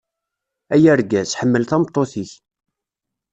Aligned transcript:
Ay 0.73 0.85
argaz, 0.93 1.29
ḥemmel 1.39 1.63
tameṭṭut-ik. 1.65 2.31